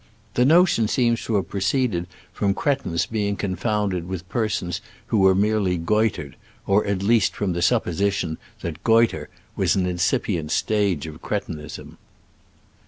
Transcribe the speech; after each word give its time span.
The 0.33 0.45
notion 0.45 0.87
seems 0.87 1.23
to 1.25 1.35
have 1.35 1.47
proceeded 1.49 2.07
from 2.33 2.55
cretins 2.55 3.05
being 3.05 3.35
confounded 3.35 4.07
with 4.07 4.27
persons 4.29 4.81
who 5.05 5.19
were 5.19 5.35
merely 5.35 5.77
goitred, 5.77 6.33
or 6.65 6.83
at 6.87 7.03
least 7.03 7.35
from 7.35 7.53
the 7.53 7.61
supposition 7.61 8.39
that 8.61 8.83
goitre 8.83 9.29
was 9.55 9.75
an 9.75 9.85
incipi•' 9.85 10.33
ent 10.39 10.49
stage 10.49 11.05
of 11.05 11.21
cretinism. 11.21 11.99